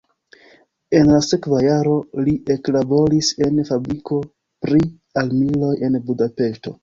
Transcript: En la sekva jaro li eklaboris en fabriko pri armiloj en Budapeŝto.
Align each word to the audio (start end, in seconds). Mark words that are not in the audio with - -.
En 0.99 1.09
la 1.15 1.19
sekva 1.25 1.59
jaro 1.65 1.91
li 2.29 2.31
eklaboris 2.55 3.29
en 3.47 3.61
fabriko 3.69 4.19
pri 4.67 4.81
armiloj 5.25 5.73
en 5.89 5.99
Budapeŝto. 6.09 6.75